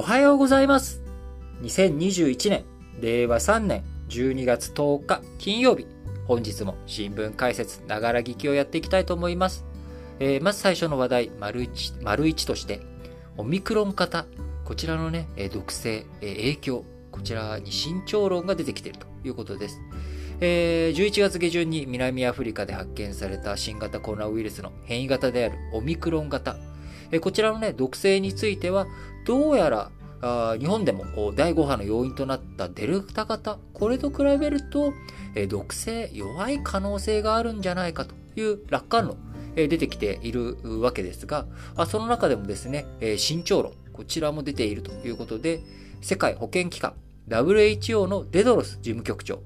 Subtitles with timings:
[0.00, 1.02] おはようございます。
[1.60, 2.64] 2021年、
[3.02, 5.86] 令和3年12月10日金曜日、
[6.26, 9.66] 本日も新聞解説、ながら聞きをやっていきたいと思います。
[10.18, 12.80] えー、まず最初の話題、丸一、丸一として、
[13.36, 14.24] オミクロン型、
[14.64, 19.82] こちらのね、毒性、影響、こちらに慎重論が出てきているということです。
[20.40, 26.56] えー、11月下旬に南アフリカで発見された新型コロナウイルスの変異型であるオミクロン型。
[27.12, 28.86] えー、こちらのね、毒性については、
[29.26, 29.90] どうやら
[30.58, 34.92] 日本でも第5波の要因となったデルタ型、これと比べると、
[35.48, 39.16] 毒性弱い可能性があるんじゃないかという楽観論、
[39.54, 41.46] 出てきているわけですが、
[41.86, 45.60] その中でもですね、え、慎重論、こちらも出ているということで、
[46.02, 46.94] 世界保健機関
[47.28, 49.40] WHO のデドロス事務局長、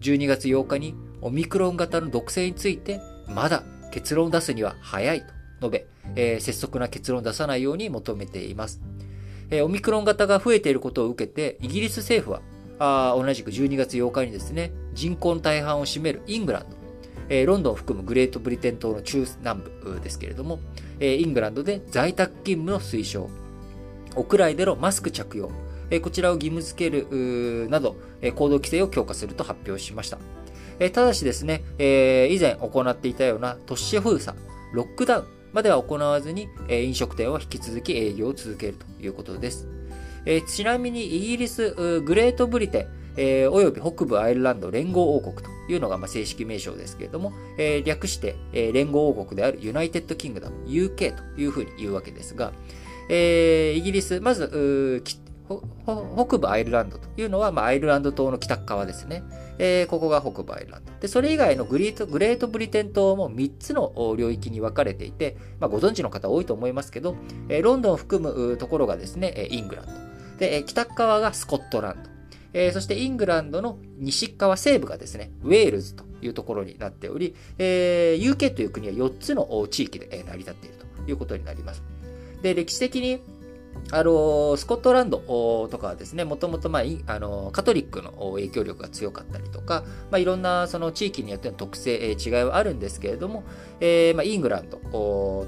[0.00, 5.20] 12月8日にオミクロン型の毒性について、まだ結論を出すには早い
[5.60, 8.80] と述べ、拙速な結論を出さないように求めています。
[9.50, 12.42] えー、オミクロン型が増えていることを受けて、イギリス政府は、
[12.78, 16.76] あ同じく12月8日にですね、人口の大半を占めるイングランド、
[17.28, 20.60] えー、ロンドンを含むグレートブリテン島の中南部ですけれども、
[21.00, 23.30] えー、イングランドで在宅勤務の推奨、
[24.14, 25.50] 屋内でのマスク着用、
[25.90, 30.18] えー、こちらを義務付けるなど、え、行動規制を強化すると発表しました。
[30.78, 34.36] え、ただしですね、え、以前行っていたような都市封鎖、
[34.72, 39.66] ロックダウン、までは行わずに、え飲食店は引き続き営業を続けるということです。
[40.26, 41.70] えちなみにイギリス、
[42.02, 52.52] グレートブリテン、えー、および北部アイルランド連合王国というのが、ま、正式名称ですけれども、え、略して、え、連合王国である United Kingdom、UK というふうに言うわけですが、
[53.08, 55.02] えー、イギリス、まず、
[55.46, 59.22] 北部アイルランドというのは、まあ、アイルランド島の北側ですね。
[59.58, 60.92] えー、ここが北部アイルランド。
[61.00, 67.16] で、それ以外のグレートグレートブリテン島も3つの領域に分かれていて、まあ、ご存知の方多いと思いますけど、
[67.48, 69.92] えー、ロンドンを含むところがですね、イングランド。
[70.38, 72.10] で、北側がスコットランド。
[72.52, 81.82] えー、そしてイングランドの西側西部がですね、ウェールズというところになっており、えー、UK という国は4つの地域で成り立っているということになります。
[82.42, 83.20] で、歴史的に
[83.92, 85.18] あの、スコットランド
[85.70, 93.44] とかはですね、もともと、まあ、あの、カトリックの影響力が強かったりとか、まあ、いろんなその地域によっての特性、違いはあるんですけれども、
[93.80, 94.78] えー、まあ、イングランド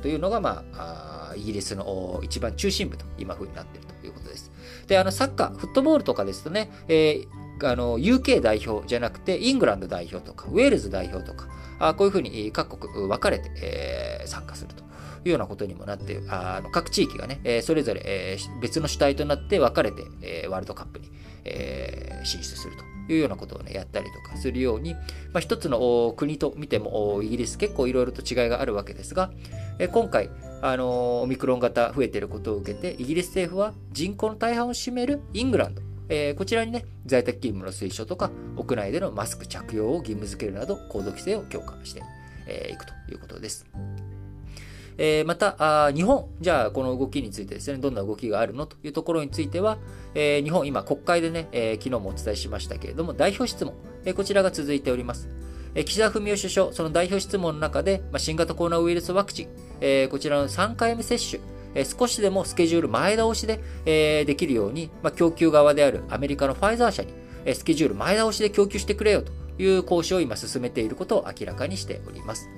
[0.01, 4.51] というのが、まあ、イギリスの一番中心部と今風になっているということです。
[4.87, 11.49] で、あの、サッカー、フットボールとかですとね、えー、あの、UK 代表じゃなくて、イングランド代表とか、ウェールズ代表とか、
[11.81, 14.88] あこういうふうに各国分かれて、えー、参加すると。
[15.25, 21.11] いうようなことにもなって、あの各地域がね、えそれぞれ、え別の主体となって分かれて、えワールドカップに、
[21.45, 25.01] え進出するというようなことをね、やったりとかするように、ま
[25.35, 29.31] あ、一つの国と見ても、イギリス結構いろいろと違いがあるわけですが、
[29.79, 30.31] え今回、
[30.61, 42.03] あのオミクロン型増えていることを受けて、イギリス政府は人口の大半を占めるイングランド、えー、こちらにね、在宅勤務の推奨とか、屋内でのマスク着用を義務付けるなど、行動規制を強化してい、
[42.47, 43.67] えー、くということです。
[44.99, 49.79] えー、またあ、日本、じゃあこの動きについてですね、どんな動きがあるのというところについては、
[50.15, 55.29] えー、日本、今国会でね、えー、昨日もお伝えしましたけれども、代表質問、え、こちらが続いております。
[55.75, 59.49] 岸田文雄首相、その代表質問の中で、まあ、新型コロナウイルスワクチン、
[59.81, 61.41] え、こちらの3回目接種、
[61.75, 67.13] え、少しでもスケジュール前倒しで、え、できるように、まあ、供給側であるアメリカのファイザー社に、
[67.45, 69.33] え、スケジュール前倒しで供給してくれよと
[69.63, 72.49] いう交渉を今進めていることを明らかにしております。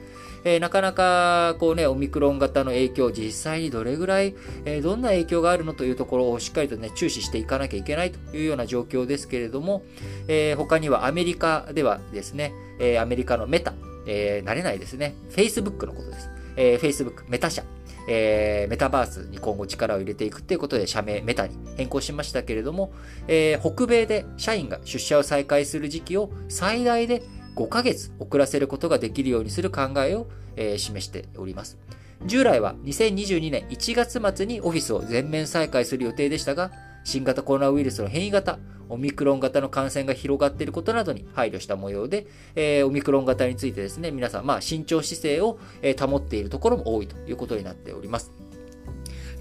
[0.45, 4.34] えー、なかなか、こうね、オミクロン型の影響、実際にどれぐらい、
[4.65, 9.83] えー、どんな影響があるのというところをしっかりとね、注視していかなきゃいけないというような状況ですけれども、
[10.28, 13.75] えー、他にはアメリカではですね、えアメリカのメタ、
[14.06, 16.31] え慣れないですね、Facebook のことです。
[16.57, 17.62] え Facebook、メタ社、
[18.09, 22.93] えー、メタバースに今後力を入れていくっていうことで社名メタに変更しましたけれども、
[23.28, 27.22] えー、北米で社員が出社を再開する時期を最大で
[27.60, 31.78] 5ヶ月遅らせることができるようにする考えを、えー、示しております。
[32.25, 36.71] 従来は2022年1月末にオフィスを全面再開する予定でしたが、
[37.04, 38.59] 新型コロナウイルスの変異型、
[38.89, 48.33] オミクロン型の感染が広がっていることなどに配慮した模様で、えー、オミクロン型についてですね、皆さん、まあ、慎重姿勢を、え、保っているところも多いということになっております。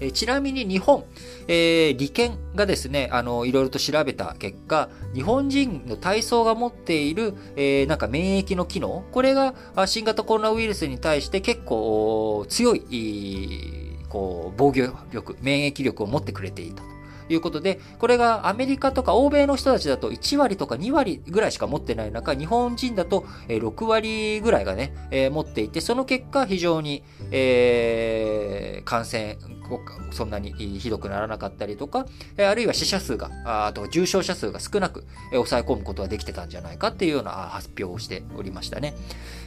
[0.00, 1.04] えちなみに日本、
[1.46, 9.54] えー、理研がですね、あの、いろいろと調べた結果、日本人の体操が持っている、えー、なんか免疫の機能、これが
[9.86, 17.00] 新型コロナウイルスに対して結構強い、こう、防御力、免疫力を持ってくれていたと。
[17.32, 29.38] いうことで、これがアメリカとか欧米の人たちだと1割とか2割ぐらいしか持ってない中、日本人だと6割ぐらいがね、えー、持っていて、その結果非常に、えー、感染
[30.10, 32.06] そんなにひどくならなかったりとか、
[32.38, 38.94] あるいは死者数が、あと重症者数が少なく抑え込むことができてたんじゃないかっていうような発表をしておりましたね。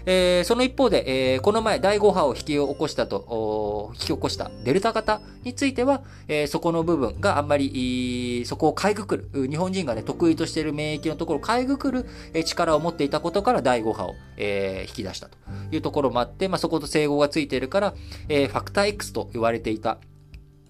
[0.05, 12.05] えー、その一方で、えー、この前第5波を引き起こしたと、引き起こしたデルタ型については、えー、そこの部分があんまり、そこをかいくくる、日本人がね、得意としている免疫のところをかいくくる
[12.45, 15.37] 力を持っていたことから第5波を、え、引き出したと
[15.71, 17.93] いうところもあって、まあ、そこと整合がついているから、
[18.27, 19.99] え、ファクター X と言われていた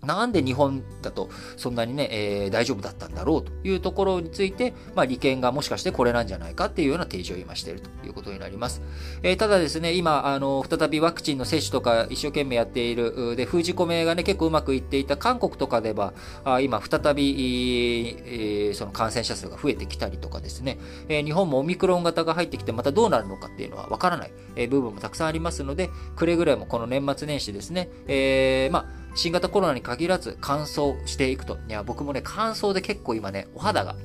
[0.04, 8.82] なんで日本だとそんなにね、えー、大丈夫だったんだろうというところについて、まあ、利権がもしかしてこれなんじゃないかっていうような提示を今しているということになります。
[9.22, 16.14] えー、ただですね、今、あの、再びワクチンの接種とか一生懸命やっている、で、封じ込めがね、結構うまくいっていた韓国とかでは、
[16.44, 20.78] あ今、再び、えー、その感染者数が増えてきたりとかですね、
[21.10, 28.86] え、日本もオミクロン型が入ってきて、またどうなるのかっていうのはわからない、え、部分もたくさんありますので、くれぐれもこの年末年始ですね、えー、まあ、
[29.16, 31.58] 新型コロナに限らず乾燥していくと。
[31.68, 33.96] いや、僕もね、乾燥で結構今ね、お肌が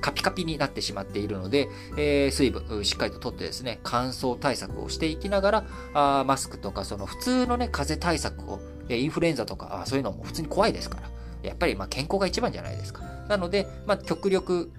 [0.00, 5.64] カピカピになってしまっているので、えー、水分しっかりと取ってですね、乾燥対策をしていきながら、
[5.94, 8.60] あマスクとかその普通のね、風邪対策を、
[8.90, 11.13] インフルエンザとか、そういうのも普通に怖いですから。
[11.48, 13.02] やっぱりま健康が一番じゃないですか。
[13.28, 14.70] なので、まあ、極力、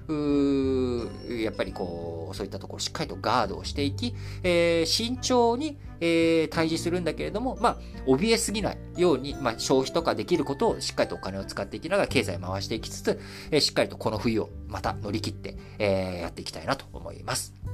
[1.44, 4.14] やっぱりこう、そういったところしっかりとガードをしていき、
[4.44, 7.78] えー、慎重に、えー、対峙するんだけれども、まあ、
[8.08, 13.20] 怯えすぎないように、まあ、消費とかできることをしっかりとお金を使っていきながら経済を回していきつつ、
[13.50, 17.65] えー、しっかりとこの冬をまた乗り切って、え、やっていきたいなと思います。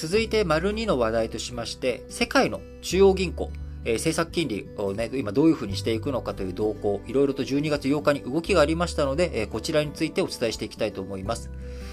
[0.00, 3.50] 続いて、丸2の話題としまして、世界の中央銀行、
[3.84, 11.50] えー、政策金利をね、今どういうふうにしていくのかという動向、いろいろと12月8日に動きがありましたので、えー、こちらについてお伝えしていきたいと思います。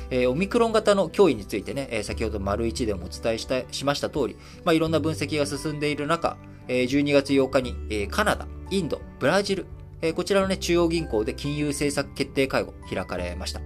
[0.09, 6.37] えー、オミクロン型の脅威についてね、え先ほど丸1でもお伝えしたしました通り、まあ、いろんな分析が進んでいる中、
[6.69, 9.65] え12月8日に、えカナダ、インド、ブラジル、
[10.01, 13.59] えこちらのね、中央銀行で金融政策決定会合開かれました。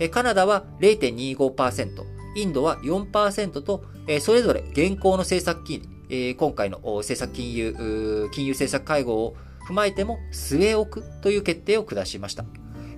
[0.00, 9.36] えカナダは0.25%、インドは4%と、えそれぞれ現行の政策金利、え今回の政策金融、金融政策会合を
[9.66, 12.44] 踏まえても据え置くという決定を下しました。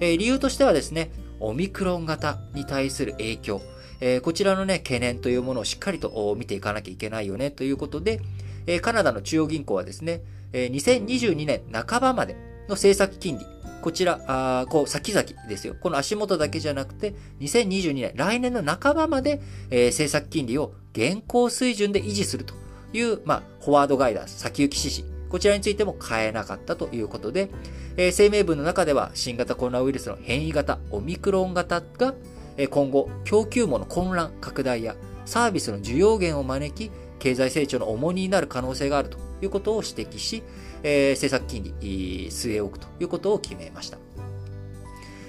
[0.01, 3.63] え理由としてはですね、オミクロン型に対する影響、
[4.01, 8.21] えこちらのね、懸念というものをしっかりと見ていかなきゃいけないよねということで、
[8.67, 12.35] えカナダの中央銀行はですね、え2022年半ばまで
[12.69, 13.47] の政策金利、
[13.81, 15.77] こちら、あこう、先々ですよ。
[15.81, 19.41] この足元だけじゃなくて、2022年、来年の半ばまで、
[19.71, 22.55] えー、政策金利を現行水準で維持すると
[22.93, 25.19] いう、まあ、フォワードガイダンス、先行き指示。
[25.29, 27.51] こちらについても変えなかったということで、
[27.97, 32.15] えー、声明文の中では、新型コロナウイルスの変異型、オミクロン型が、
[32.57, 40.43] えー、今後、供給網の混乱、拡大や、サービスの需要減を招き、経済成長の重荷になる可能性があるということを指摘し、
[40.83, 43.99] えー、政策金利据え置くということを決めました。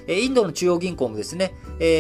[0.08, 1.54] インドの中央銀行もですね、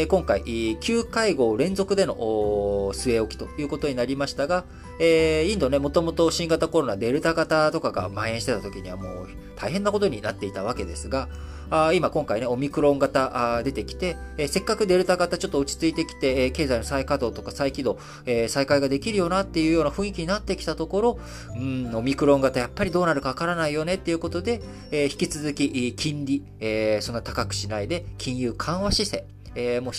[0.07, 4.65] 今回、9会合連続での据え置きということになりましたが、
[4.99, 11.29] インドね、もともと新型コロナデルタ型とかが蔓延してた時にはもう大変なことになっていたわけですが、
[11.71, 21.19] あ今今回ね、オミクロン型あ出てきて、えー、せっかくデルタ型ちょっと落ち着いてきて、えー、経済の再稼働とか再起動、えー、再開ができるよなっていうような雰囲気になってきたところ、
[21.55, 24.61] うん、オミクロン型やっぱりどうなるかわからないよねっていうことで、
[24.91, 29.93] えー、引き続き金利、えー、そんな高くしないで金融緩和姿勢、えー、もう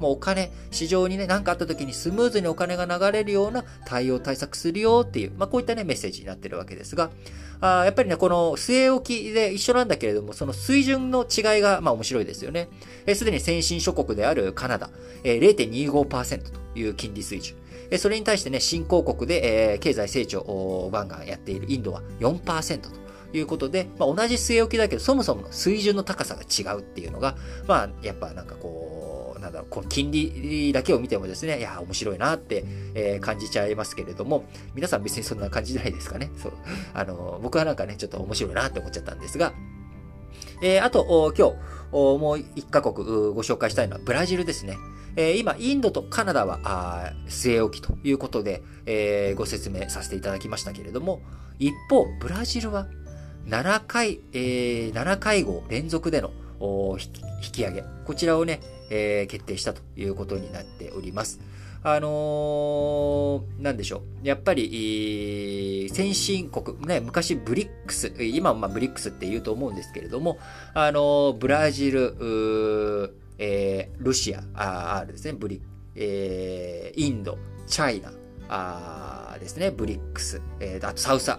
[0.00, 7.10] もうお金、市場にね、何かあった時にスムーズにお金が流れるような対応対策するよっていう、まあこういったね、メッセージになってるわけですが、
[7.64, 12.68] あやっぱりね、この据え置きで一緒なんだけれども、その水準の違いが、まあ面白いですよね。
[13.14, 14.90] す、で、に先進諸国であるカナダ、
[15.22, 17.56] え、0.25%という金利水準。
[17.90, 23.04] えそれに対してね、新興国で、え、経済成長をガンガンやっているインドは4%と。
[23.36, 29.13] いうことで、まあ、同じ据え置きだけど、そもそもの水準の高さが違うっていうのが、まあ、やっぱなんかこう、
[29.44, 36.30] なんだろう、この金利だけを見てもですね、いや、面白いなって、えー、感じちゃいますけれども、皆さん別にそんな感じじゃないですかね。
[36.42, 36.52] そう。
[36.94, 39.52] あの、僕はなんかね、ちょっと面白いなって思っちゃったんですが、
[40.62, 41.54] えー、あと、今日、
[41.92, 44.76] もう一カ国ご紹介したいのはブラジルですね。
[45.16, 51.20] えー、今、インドとカナダは据え置きということで、えー、ご説明させていただきましたけれども、
[51.58, 52.88] 一方、ブラジルは
[53.46, 56.30] 7回、えー、7会合連続での
[56.98, 57.84] 引き上げ。
[58.06, 58.60] こちらをね、
[58.90, 61.40] えー、決定したということになっております。
[61.86, 64.26] あのー、なんでしょう。
[64.26, 70.38] やっぱり、先進国、ね、昔ブリックス、今はまあブリックスって言うと思うんですけれども、
[70.72, 75.60] あのー、ブラジル、えー、ロシア、あですね、ブリ、
[75.94, 77.36] えー、インド、
[77.66, 78.12] チャイナ、
[78.48, 81.30] あですね、ブリックス、えー、あとサウス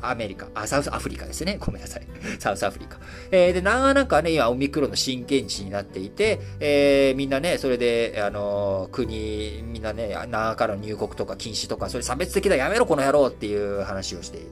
[0.00, 1.58] アメリカ、あ、サウスアフリカですね。
[1.60, 2.06] ごめんなさい。
[2.38, 2.98] サウスアフリカ。
[3.30, 14.46] えー、で、長なんかね、今、オミクロンの新建地になっていて、えー、みんなね、それで、あの、国、みんなね、長からの入国とか禁止とか、それ差別的だ、やめろ、この野郎っていう話をしている。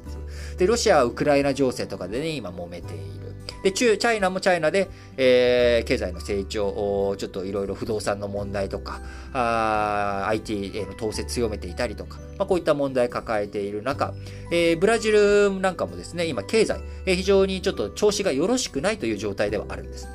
[0.59, 3.26] で、ロシアはウクライナ情勢とかでね、今揉めている。
[3.63, 9.01] で、中、チャイナもチャイナで、えー、経済の成長、ちょっといろいろ不動産の問題とか、
[9.33, 14.15] あ IT への統制強めていたりとか、まあ、こういった問題抱えている中、
[14.51, 20.09] えー、ブラジルなんかもですね、今経済、えー、非常にちょっと調子がよろしくないという状態ではあるんです。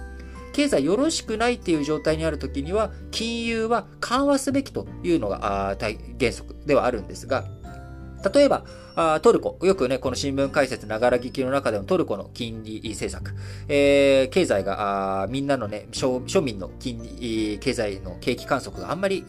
[0.54, 5.78] 経済よろしくないっていう状態にあるときには、金融は緩和すべきというのが
[6.20, 7.46] 原則ではあるんですが、
[8.34, 13.34] 例えば、あトルコ、よくね、この新聞解説ながら聞きの中でもトルコの金利政策、
[13.68, 19.24] えー、経済が、あみんなのね、庶民の金利、経済の景気観測があんまり、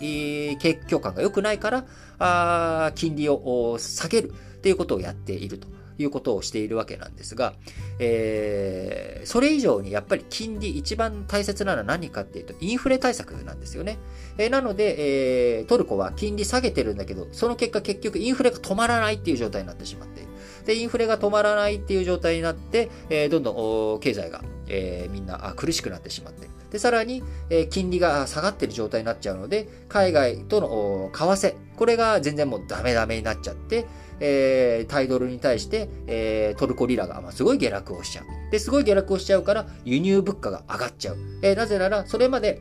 [0.61, 1.85] 景況感が良くないから、
[2.19, 5.82] あ金利を下げるっていうことをやっていると。
[6.03, 7.55] いうことをしているわけなんですが、
[7.99, 13.99] えー、それ以上にやっぱり金利一番大切なのは何かっていうと、インフレ対策なんですよね。
[14.39, 20.29] えー、なので、えー、トルコは金利下げてるんだけど、その結果結局インフレが止まらないっていう状態になってしまっている。
[20.67, 26.51] で、インフレが止まらないっていう状態になって、えー、どんどん経済が、えー、みんな苦しくなってしまっている。
[26.71, 33.85] で、さらに、えー、金利が下がってる状態になっちゃうので、海外との為替、これが全然もうダメダメになっちゃって、
[34.21, 38.25] えー、タイドルに対して、えー、トルコリラが、まあ、すごい下落をしちゃう。
[38.51, 41.17] で、すごい下落をしちゃうから、輸入物価が上がっちゃう。
[41.43, 42.61] えー、なぜなら、それまで、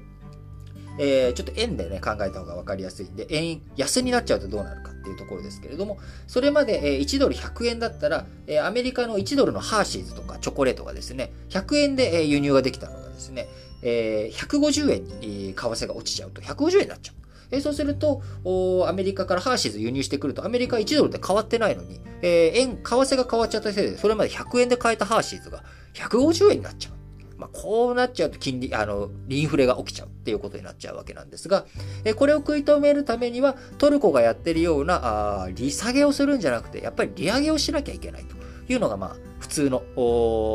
[0.97, 13.47] えー、ちょっと円でね、考えた方が分かりやすいんで、円安になっちゃうとどうなるかっていうところですけれども、それまで、えー、1ドル100円だったら、えー、アメリカの1ドルのハーシーズとかチョコレートがですね、100円で、えー、輸入ができたのがですね、
[13.81, 17.20] えー、150円に為替が落ちちゃうと150円になっちゃう。
[17.51, 26.93] えー、そうするとお、アメリカからハーシーズ輸入してくると、アメリカ1ドルで変わってないのに、えー、円、為替が変わっちゃったせいで、それまで100円で買えたハーシーズが150円になっちゃう。
[27.41, 31.65] まあ、こうなっちゃうと金利、あの、インフレが起きちゃうっていうことになっちゃうわけなんですが、
[32.05, 38.35] えこれを食い止めるためには、トルコがやってるような、あ利下げをするんじゃなくて、やっぱり利上げをしなきゃいけないと
[38.71, 39.81] いうのが、まあ、普通の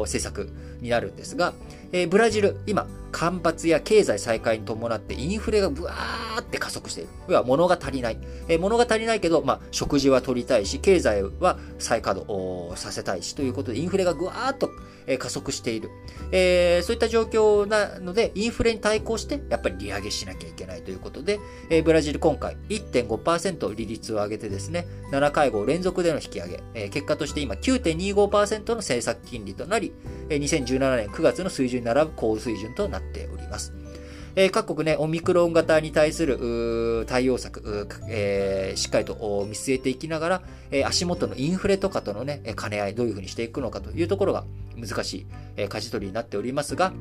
[0.04, 0.48] 政策
[0.80, 1.54] になるんですが、
[1.90, 7.10] えー、ブラジル、今、干ばつや経済再開に伴ってインフレがブワーって加速している。
[7.28, 8.18] 要は物が足りない。
[8.48, 14.70] えー、物が足りないけど、まあ、食事は取りたいし、経済は再稼働させたいしということで、インフレがぐわーっと
[15.18, 15.90] 加速している。
[16.32, 21.38] えー、そういった状況なので、インフレに対抗して、やっぱり利上げしなきゃいけないということで、
[21.70, 29.92] えー、ブラジル今回1.5%利率を上げてですね、7会合連続での引き上げ、えー、結果として今9.25%の政策金利となり、
[30.28, 33.72] 2017年9月の水準に並ぶ高水準となりなっております。
[34.38, 39.14] えー、各国ね、オミクロン型に対する対応策、えー、しっかりと
[39.48, 44.44] 見据えていきながら、えー、足元のインフレとかとのね、兼ね合い、どういうふうにしていくのかというところが
[44.76, 45.26] 難しい、
[45.56, 46.92] えー、舵取りになっておりますが、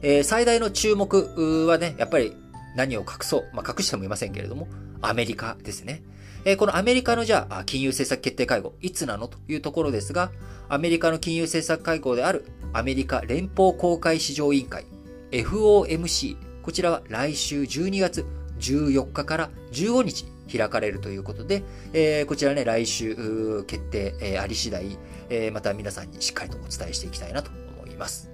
[0.00, 2.34] えー、最大の注目はね、やっぱり
[2.74, 3.48] 何を隠そう。
[3.52, 4.68] まあ、隠してもいませんけれども、
[5.02, 6.02] アメリカですね。
[6.44, 9.28] え、このアメリカのじゃあ、金融政策決定会合、いつなの？
[9.28, 10.30] というところですが、
[10.68, 14.84] アメリカの金融政策会合であるアメリカ連邦公開市場委員会、
[15.32, 18.24] FOMC、こちらは来週12月
[18.60, 28.30] 14日から15日開かれるということで、えー、こちらね、来週決定、えー、あり次第、えー、また皆さんにしっかりとお伝えしていきたいなと思います。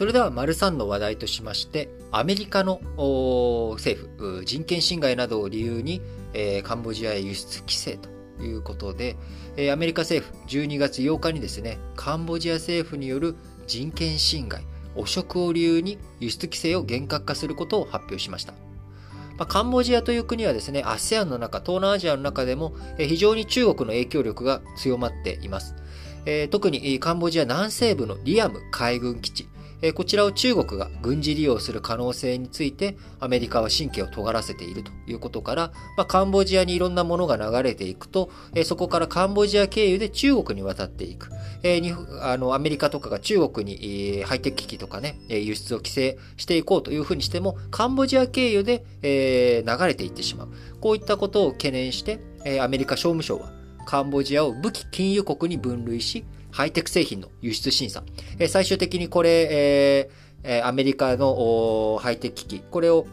[0.00, 2.80] それでは、丸3の話題としまして、アメリカの
[3.74, 6.00] 政府、人権侵害などを理由に、
[6.32, 8.08] えー、カンボジアへ輸出規制と
[8.42, 9.16] いうことで、
[9.58, 14.64] えー、アメリカ政府12月8日にですね、カンボジア政府による人権侵害、
[14.96, 18.54] 汚職を理由に輸出規制を厳格化することを発表しました。
[19.36, 25.74] まあ、カンボジアという国はですね、ASEAN の中、東南アジアの中でも、えー、非常に中国の影響力が強まっています。
[26.24, 29.48] えー、特にカンボジア南西部のリアム海軍基地、
[29.82, 41.30] えこちらを中国が軍事利用する可能性についてアメリカは神経を尖らせているということから、まあ、カンボジアにいろんなものが流れていくと、えそこからカンボジア経由で中国に渡っていく。
[41.62, 50.48] え、にあのアメリカとかが中国に、え、ハイテク機器とかね、輸出を規制していこうというふうにしても、カンボジア経由で、え、流れていってしまう。
[50.80, 53.52] こういったことを懸念して、えアメリカ商務省は
[53.84, 58.02] カンボジアを武器禁輸国に分類し、ハイテク製品の輸出審査。
[58.38, 60.08] え最終的にこれ、
[60.42, 63.06] えー、アメリカのハイテク機器、これを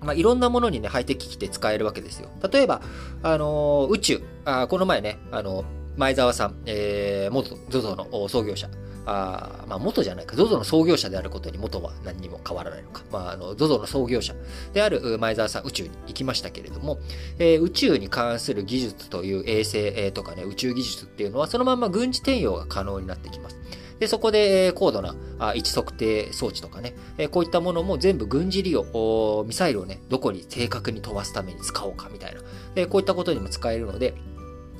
[0.00, 2.30] まあ、いろんなものにね、ハイテク機器って使えるわけですよ。
[2.52, 2.80] 例えば、
[3.22, 5.64] あのー、宇宙あ、この前ね、あの、
[5.96, 8.68] 前澤さん、えー、元 ZOZO の創業者、
[9.10, 13.02] あまあ、元じゃないか、ZOZO の創業者であることに元は何にも変わらないのか。
[13.10, 14.34] まあ、あの、ZOZO の創業者
[14.72, 16.98] である前澤さん、宇宙に行きましたけれども、
[17.38, 23.58] えー、宇宙に関する技術という衛星とかね、宇宙技術っていうのは、そのまま軍事転用が可能になってきます。
[23.98, 25.14] で、そこで高度な
[25.54, 26.94] 位置測定装置とかね、
[27.30, 34.14] こういったものも全部軍事利用、ミサイルをね、どこに正確に飛ばすために使おうかみたいな、こういったことにも使えるので、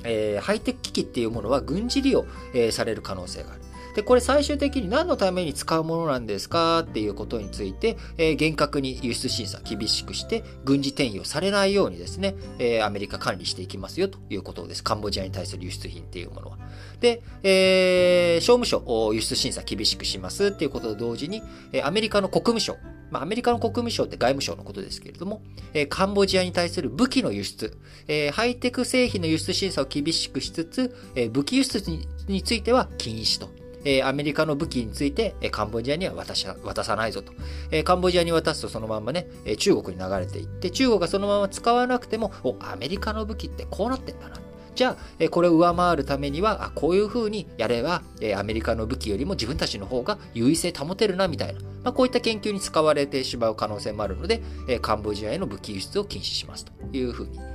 [0.03, 3.61] え、ハイテク機器っていうものは軍事利用、え、される可能性がある。
[3.99, 14.85] で、これ最終的に何のために使うものなんですかっていうことについて、えー、厳格に輸出審査厳しくして、軍事転用されないようにですね、えー、アメリカ管理していきますよということです。
[14.85, 16.57] カンボジアに対する輸出品っていうものは。
[17.01, 18.81] で、えー、商務省、
[19.13, 21.43] 輸出審査厳しくしますっていうことと同時に、
[21.83, 22.77] アメリカの国務省、
[23.11, 25.41] まあ、アメリカの国務省って外務省のことですけれども、
[25.73, 27.77] えー、カンボジアに対する武器の輸出、
[28.07, 33.58] えー、ハイテク製品の輸出審査を厳しくしつつ、えー、武器輸出にについては禁止と。
[33.85, 37.33] えー、アメリカの武器について、え、カンボジアには渡し渡さないぞと、
[37.71, 37.83] え。
[37.83, 44.35] カンボジアに渡すとそのまんまね、え、中国に流れていって、中国がそのまま使わなくても、お、アメリカの武器ってこうなってんだな。
[44.75, 48.01] じゃあ、これを上回るためには、こういうふうにやれば、
[48.37, 51.59] アメリカの武器よりも自分たちの方が優位性保てるな、みたいな。
[51.83, 54.41] まあ、こういった研究に使われてしまう可能性もあるので、
[54.81, 57.45] カンボジアへの武器輸出を禁止しますというふうになっ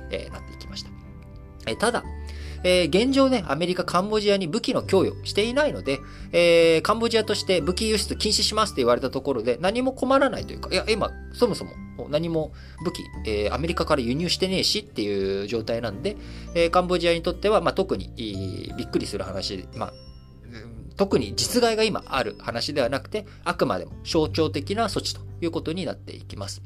[0.43, 0.91] ていきました。
[1.77, 2.03] ただ、
[2.65, 5.99] えー、現状ね、アメリカ、カンボジアに武器の供与していないので、
[6.31, 12.53] えー、カンボジアとして武器輸出禁止しますって言われたところで何も困らないというか、いや、今、そもそも何も
[12.83, 16.17] 武器、えー、アメリカから輸入してねえしっていう状態なんで、
[16.55, 19.93] えー、カンボジアにとっては、まあ、特にびっくりする話、まあ、
[20.97, 26.63] 特に実害が今ある話ではなくて、あくまでも象徴的な措置ということになっていきます。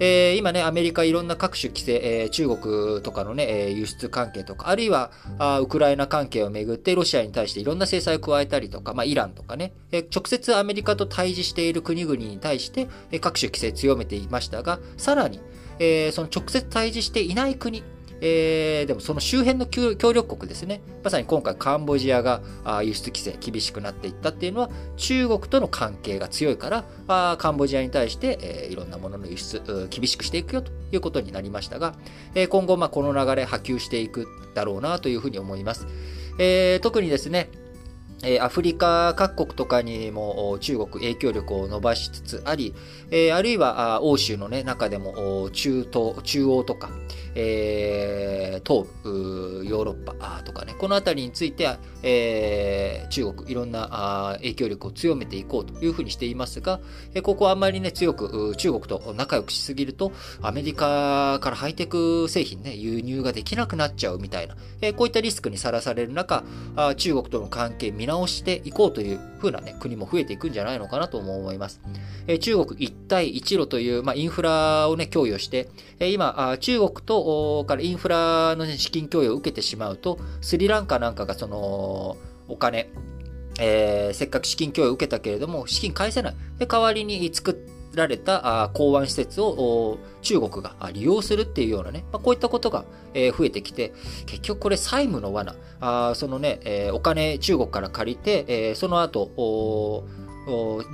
[0.00, 15.40] えー、今ね、アメリカいろんな各種規制、えー、中国とかのね、輸出関係とか、あるいはあウクライナ関係をめぐってロシアに対していろんな制裁を加えたりとか、まあ、イランとかね、えー、直接アメリカと対峙している国々に対して、え、各種規制強めていましたが、さらに、
[15.78, 17.84] えー、その直接対峙していない国、
[18.26, 20.80] えー、でもその周辺の協力国ですね。
[21.02, 22.40] まさに今回カンボジアが
[22.82, 31.94] 輸出規制厳しくなっていったっていうのは中国との関係が強いからあカンボジアに対して、えー、いろんなものの輸出厳しくしていくよということになりましたが、
[32.34, 35.86] えー、今後まあこの流れ波及していくだろうなというふうに思います。
[36.38, 37.50] えー、特にですね、
[38.40, 42.74] アフリカ各国とかにも中国影響力を伸ばしつつあり、
[43.32, 46.90] あるいは欧州の、ね、中でも中東、中央とか、
[47.34, 51.68] えー、東部、ヨーロッパとかね、このあたりについて、
[52.02, 56.80] えー、中国、いろんな影響力を強めていこうというふうにしていますが、
[57.14, 66.44] えここはあんまりね、強く中国と仲良くしすぎると、アメリカからハイテク製品ね、輸入ができなくなっちゃうみたいな、えこういったリスクにさらされる中
[66.76, 71.80] あ、中国との関係見直していこうというふうなね、国も増えていくんじゃないのかなと思います。
[72.26, 75.68] え中国一帯一路という、まあ、インフラをね、供与して、
[75.98, 77.23] え今、中国と
[77.66, 82.16] からインフラの、資金供与を受けてしまうと、スリランカなんかがその、
[82.48, 82.90] お金、
[83.58, 86.34] えー、せっかく資金供与を受けたけれども、資金返せない。
[86.58, 92.84] で、代わりに作られた港湾施設を中国が利用するっていうようなね、まあ、こういったことが
[93.14, 93.92] 増えてきて、
[94.26, 100.04] 結局これ債務の罠、あそのね、えー、お金中国から借りて、えー、その後、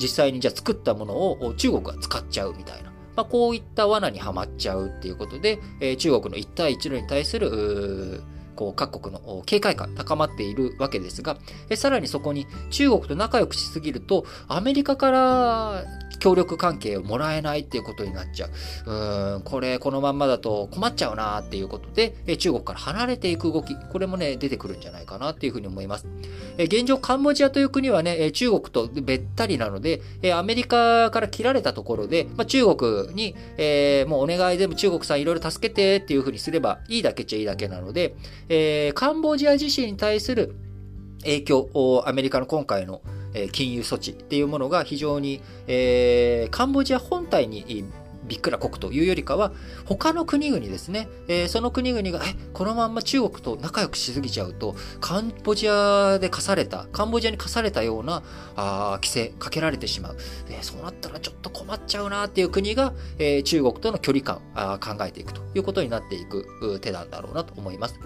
[0.01, 2.90] 実際にじゃあ作ったものを中国が使っちゃうみたいな。
[3.17, 8.23] まあ、こういった罠にはまっちゃうっていうことで、えー、中国の一帯一路に対する、
[8.57, 11.39] こう各国の警戒感高まっているわけですが、
[11.71, 15.85] えさらにそこに中国と仲良くしすぎると、アメリカから
[16.21, 18.51] 協力関係をもらえないっていうことになっちゃう。
[18.87, 26.07] うーん、これ、このまんまだと困っちゃうなっていうことで、中国から離れていく動き、これもね、出てくるんじゃないかなっていうふうに思います。
[26.59, 30.03] 現状、カンボジアという国はね、中国とべったりなので、
[30.35, 38.15] アメリカから切られたところで、まあ、中国に、えー、もうお願い全部中国さんいろいろ助けてっていうふうにすればいいだけっちゃいいだけなので、
[38.49, 40.55] えー、カンボジア自身に対する
[41.23, 43.03] 影響を、アメリカの今回の
[43.53, 47.85] 金融措置っていうものが非常に、えー、カンボジア本体に
[48.31, 49.53] びっくら国というよりかは、
[49.87, 58.23] 他の国々ですね、えー、その国々が、え、このまんま中国と仲良くしすぎちゃうと、カンボジアで課された、カンボジアに課されたような
[58.55, 60.17] あ規制かけられてしまう、
[60.49, 67.99] えー、そうなったらちょっと困っちゃうなっていう国が、えー、中国との距離感あ考えていくということになっていく手なんだろうなと思います。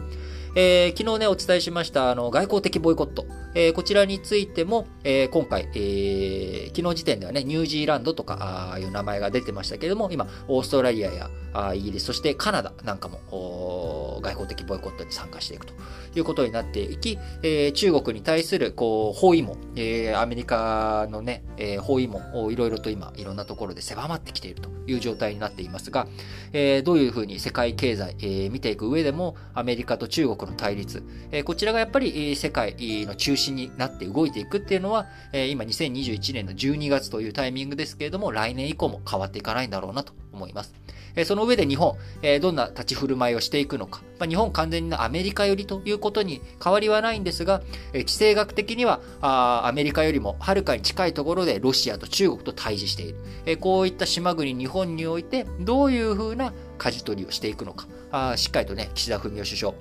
[0.56, 3.26] えー、昨日ね、お伝えしました、あの、外交的ボイコット。
[3.56, 15.74] えー、こちらについても、えー、今回、え、昨日時点ではね、ニュージーランドとか、あいう名前が出てましたけれども、今、オーストラリアやあイギリス、そしてカナダなんかも、外交的ボイコットに参加していくと
[16.16, 26.08] いうことになっていき、え、中国に対する、こう、包囲網、え、アメリカのね、え、包囲網いろいろと今、いろんなところで狭まってきているという状態になっていますが、
[26.52, 32.74] え、どういうふうに世界経済、え、見ていく上でも、アメリカと中国の対立、えー、こちらがやっぱり世界
[33.06, 40.74] の中心になって動いていくっていうのは、えー、今2021年の12月というタイミングですけれども、来年以降も変わっていかないんだろうなと思います。
[41.16, 44.02] えその上で日本、えどんな立ち振る舞いをしていくのか。
[44.18, 53.18] まあ、日本完全にアメリカ寄りということに変わりはないんですが、え地政学的にはあアメリカよりもはるかに近いところでロシアと中国と対峙している。
[53.46, 57.86] えこういった島国日本においてどういうふうな舵取りをしていくのか。
[58.10, 59.74] あしっかりとね、岸田文雄首相、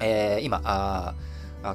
[0.00, 1.14] えー、今、あ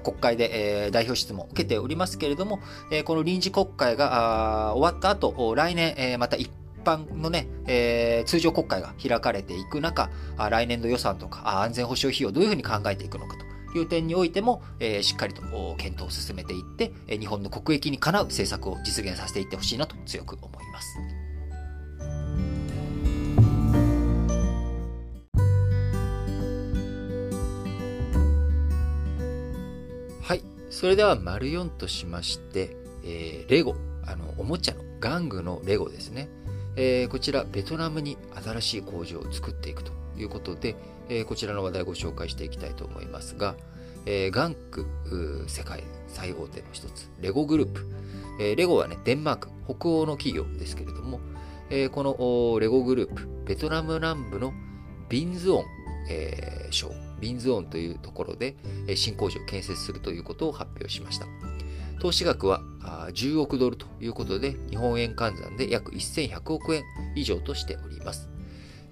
[0.04, 2.60] 国会で、え、代表質問を受けておりますけれども、
[2.92, 6.50] え、この臨時国会が終わった後、来年、え、また一
[6.86, 13.36] 般のね、え、通常国会が開かれていく中、来年度予算とか安全保障費をどういうふうに考えていくのか
[13.72, 15.42] という点においても、え、しっかりと
[15.78, 21.21] 検討を進めていって、日本の国益にかなう政策を実現させていってほしいなと強く思います。
[30.82, 36.28] それでは、丸4としまして、えー、レゴ、あの、おもちゃの玩具のレゴですね。
[36.76, 40.76] えー、こちら、ベトナムに新しい工場を作っていくということで、
[41.08, 43.54] えー、こちらの話題をご紹介していきたいと思いますが、
[44.08, 47.86] えー、玩具世界最大手の一つ、レゴグループ。
[48.40, 51.20] えー、レゴはね、デンマーク、北欧の企業ですけれども、
[51.70, 54.52] えー、このレゴグループ、ベトナム南部の
[55.10, 55.66] ビンズオン、
[56.10, 58.56] えー、省、ビンズオンというところで、
[58.96, 61.28] 新工場を建設するということを発表しました。
[62.00, 62.62] 投資額は
[63.14, 66.84] 10億ドルということで、日本円換算で約1100億円
[67.16, 68.28] 以上としております。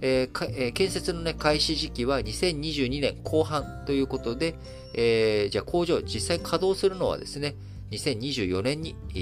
[0.00, 4.54] えーえー、建設の、ね、開始時期は2022年後半ということで、
[4.94, 7.54] えー、じゃあ工場実際稼働するのはですね、
[7.90, 9.14] 2024年に、え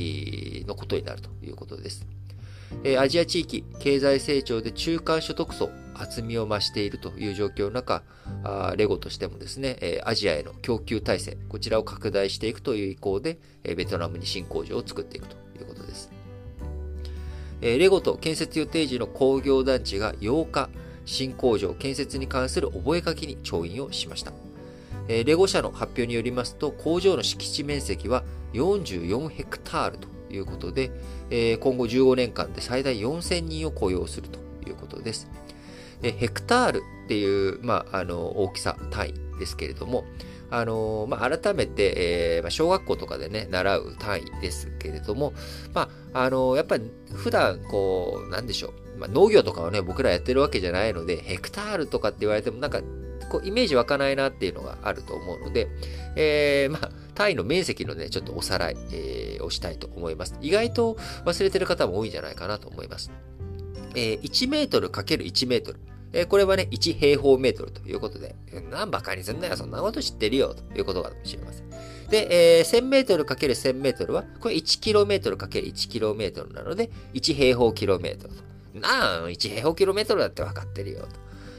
[0.62, 2.07] ー、のことになるということです。
[2.99, 8.03] アジア地域経済成長で中間所得層厚みを増しているという状況の中、
[8.77, 16.11] レゴとしてもですね、えアジアへの供給体制、こちらを拡大していくという意向で、えベトナムに新工場を作っていくということです。
[17.61, 20.71] えレゴと建設予定時の工業団地が8日、
[21.05, 24.33] 新工場建設に関する覚書に調印をしました。
[25.09, 30.91] えレゴ社の発表によりますと、工場の敷地面積は44ヘクタールということで、
[31.31, 35.29] え今後15年間で最大4000人を雇用するということです。
[36.01, 40.05] でヘクタールっていう、まあ、あの大きさ単位ですけれども、
[40.51, 45.33] あのまあ、改めて、えーまあ、小学校とかでね、習う単位ですけれども、
[45.75, 52.81] まあ、あのやっぱり普段こう、なんでしょう、まあ、農業とかはね、僕らやってるわけじゃないので、ヘクタールとかって言われても、なんか、
[53.31, 55.69] こう、イメージ湧かないなっていうのがあると思うので、
[56.17, 60.35] えー、まあ、単位の面積のね、ちょっとおさらい、えー、をしたいと思います。
[60.41, 63.11] 意外と忘れてる方も多いんじゃないかなと思います。
[63.99, 65.81] えー、1メートル ×1 メートル。
[66.13, 68.37] えー、これはね、1平方メートルということで、
[68.71, 71.69] 何バカにすんだよ、そんなこと知ってるよ、ということかもしれません。
[72.09, 78.43] で、えー、1000メートル ×1000 メートルは、これ1キロメートル ×1 キロメートルなので、1平方キロメートルと。
[78.79, 81.09] なあ、1平方キロメートルだって分かってるよ、と。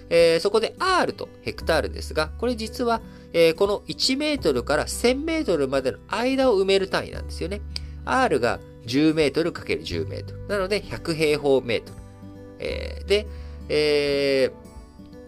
[0.09, 3.01] えー、そこで R とヘクタールですが、これ実は、
[3.33, 7.61] えー、この1メートルから1000メートルまでの間を埋める単位なんですよね。
[8.05, 10.47] R が10メートル ×10 メートル。
[10.47, 11.98] なので100平方メートル。
[12.59, 13.27] えー、で、
[13.69, 14.51] え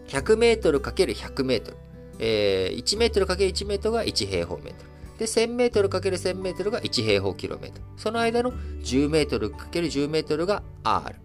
[0.08, 1.78] ー、100メートル ×100 メートル。
[2.20, 4.92] えー、1メートル ×1 メートルが1平方メートル。
[5.18, 7.84] で、1000メートル ×1000 メートルが1平方キロメートル。
[7.98, 11.16] その間の10メートル ×10 メートルが R。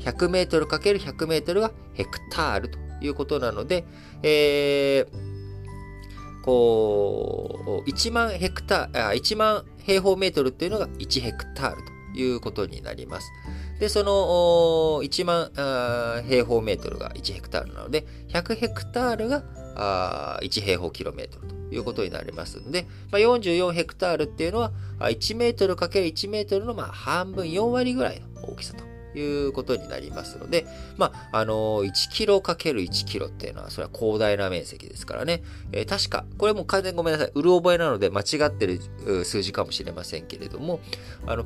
[0.00, 3.84] 100メートル ×100 メートルがヘクタールということなので、
[4.22, 5.06] えー、
[6.42, 11.82] こう、1万ヘクター、1万平方メートルっていうのが1ヘクタール
[12.14, 13.30] ということになります。
[13.82, 15.50] で、その1万
[16.28, 19.42] 平方メートルが1ヘクタールなので、100ヘクタールが
[19.74, 30.64] あ1平方キロメートルということになりますので、まあ、44ヘクタールっていうのは1メートル ×1 メートルのま半分4割ぐらいの大きさということになりますので、
[30.96, 35.42] まあ、あのー、1キロ ×1 キロっていうのは、それは広大な面積ですからね。
[35.72, 37.32] えー、確か、これも完全にごめんなさい。
[37.34, 38.80] うる覚えなので間違ってる
[39.24, 40.78] 数字かもしれませんけれども、
[41.26, 41.44] あの、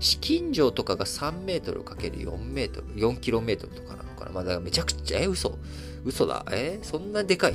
[0.00, 4.32] 資金城とかが3メートルかける4メートル、4キロメートルとかなのかな。
[4.32, 5.56] まあ、だからめちゃくちゃ、え、嘘
[6.04, 6.44] 嘘だ。
[6.50, 6.80] え？
[6.82, 7.54] そんなでかい？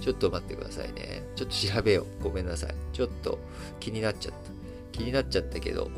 [0.00, 1.24] ちょっと待ってくださいね。
[1.36, 2.24] ちょっと調べよう。
[2.24, 2.74] ごめんなさい。
[2.92, 3.38] ちょっと
[3.80, 4.50] 気になっちゃった。
[4.92, 5.90] 気になっちゃったけど、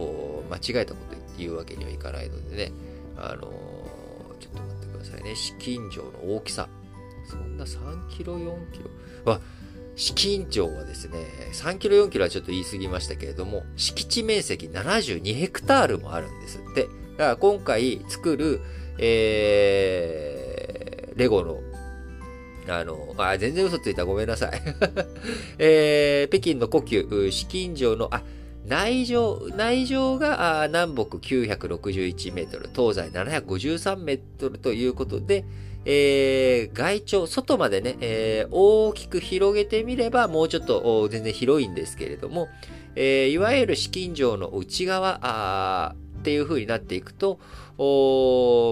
[0.51, 2.73] 間違えたこと言うわけにはいかないのでね。
[3.17, 5.37] あのー、ちょっと待ってくださいね。
[5.37, 6.69] 資金城の大きさ。
[7.29, 9.33] そんな3キロ、4キロ。
[9.33, 9.41] あ、
[9.95, 11.19] 資金城はですね、
[11.53, 16.83] 3キロ、4キロはちょっと言い過ぎましたけれども、敷地面積72ヘクタールもあるんですって。
[16.83, 18.61] だから今回作る、
[18.99, 21.61] えー、レゴの
[22.69, 24.05] あの、あ、全然嘘ついた。
[24.05, 24.53] ごめんなさい。
[25.59, 28.23] えー、北京の故宮、紫禁城の、あ、
[28.67, 35.45] 内城、内城が南北961メートル、東西753メートルということで、
[35.85, 42.49] えー、外庁、外までね、えー、大きく広げてみれば、もうちょっと全然広いんですけれども、
[42.95, 47.41] えー、いわゆる紫禁城の内側っていう風になっていくと、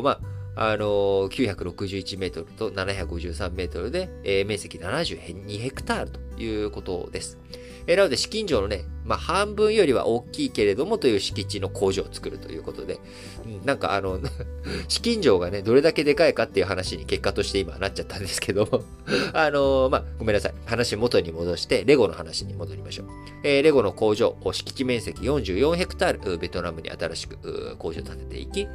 [0.04, 0.20] ま
[0.56, 7.38] あ、あのー、961メートルと753メートルで、えー、面積72ヘクタールということです。
[7.86, 13.00] えー、なので、資金城のね、まあ、半分よりは大きいけれどもという敷地の工場を作るということで、
[13.44, 14.20] うん、なんかあの、
[14.88, 18.84] 資金城がね、どれだけでかいかっていう話に結果として今なっちゃったんですけども
[19.32, 20.54] あのー、まあ、ごめんなさい。
[20.66, 23.06] 話元に戻して、レゴの話に戻りましょう。
[23.42, 28.68] えー、レゴの工場、敷地面積44ヘクタール、ベトナムに新しく工場を建てていき、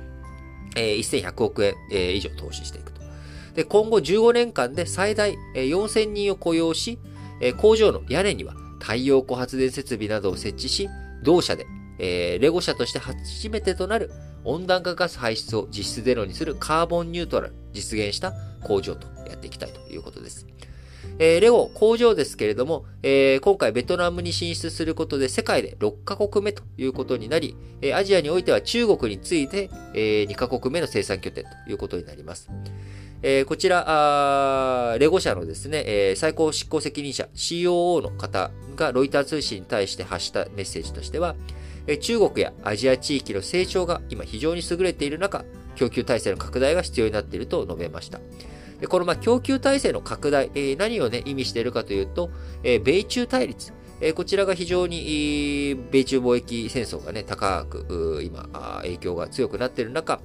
[0.75, 3.01] えー、1100億円、えー、以上投資していくと。
[3.55, 6.99] で、今後15年間で最大、えー、4000人を雇用し、
[7.41, 8.53] えー、工場の屋根には
[8.85, 10.89] 太陽光発電設備などを設置し、
[11.23, 11.65] 同社で、
[11.97, 14.11] えー、レゴ社として初めてとなる
[14.43, 20.45] 温暖化ガス排出を実質ゼロにするカーボンニュートラル実現した工場とやっていきたいということです。
[21.17, 32.51] えー、レゴ工場ですけれども、えー、今回ベトナムに進出することで世界で6カ国目ということになり、えー、アジアにおいては中国について、え2カ国目の生産拠点ということになります。
[33.21, 41.35] えー、こちら、レゴ社のですね、えー、最高執行責任者 COO の方がロイター通信に対して発したメッセージとしては、
[41.87, 48.19] え中国やアジア地域の成長が今非常に優れている中、供給体制の拡大が必要になっていると述べました。
[48.79, 52.29] でこのまあ供給体制の拡大、えー、何をね、意味しているかというと、
[52.63, 58.49] えー、米中対立、え、こちらが非常に、米中貿易戦争がね、高く、今、
[58.81, 60.19] 影響が強くなっている中、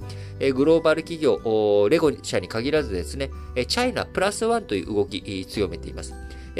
[0.53, 3.31] グローバル企業、レゴ社に限らずですね、
[3.67, 6.13] チャイナプラスワンという動き、強めています。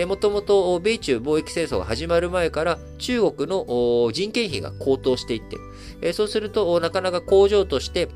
[0.07, 5.57] もともと米中貿易戦争が始まる前から中国の人件費が高騰していって
[6.01, 6.13] る。
[6.13, 8.07] そうすると、なかなか工場として、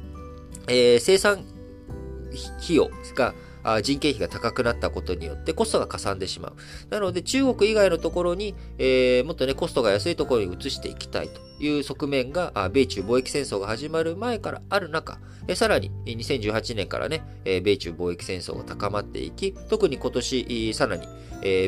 [0.68, 1.44] 生産
[2.64, 3.34] 費用が
[3.82, 6.56] 人件費が高くなったことによってコストがかさんでしまう。
[6.90, 15.20] なので中国以外のところに、えー、もっとね、コストが安いところに移していきたいという側面が、米中貿易戦争が始まる前からある中、
[15.56, 17.24] さらに2018年からね、
[17.64, 21.08] 米中貿易戦争が高まっていき、特に今年さらに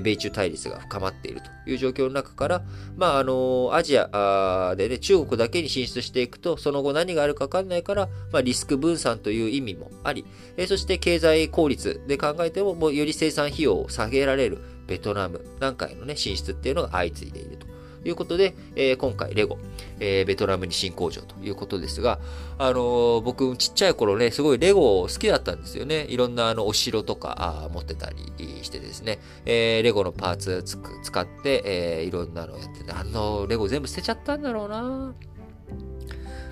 [0.02, 2.64] 米中対立が深まっているという状況の中から、
[2.96, 10.26] まあ、あの、アジアでね、中国だけに進出していくと、その後何があるかわかんないから、まあ、リスク分散という意味もあり、
[10.68, 17.77] そして経済効率で考えても、もうより生産費用を下げられるベトナムなんかへのね、進出っていうのが相次いでいると。
[18.10, 19.58] いうことで、えー、今回レゴ、
[20.00, 22.20] えー、ベトナムに新工場ということですが、
[22.58, 26.06] あのー、僕ちっちゃい頃ね、すごいレゴ好きだったんですよね。
[26.10, 35.14] いろんなあのお城とかあ持ってたりしてですね、えー、レゴのパーツつく使って、えー、いろんなのやってて、あのレゴ全部捨てちゃったんだろうな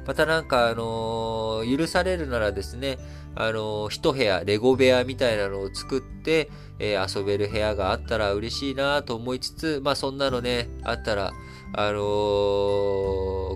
[0.05, 2.99] またなんか、あの、許されるならですね、
[3.33, 11.31] あのー、一部屋、レゴ部屋みたいなのを作って、えー、遊べる部屋があったら嬉しいなと思いつつ、まあそんなのね、あったら、
[11.73, 12.01] あのー、